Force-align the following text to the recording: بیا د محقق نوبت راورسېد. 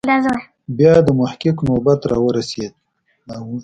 بیا 0.77 0.93
د 1.05 1.07
محقق 1.19 1.57
نوبت 1.69 2.01
راورسېد. 2.11 2.73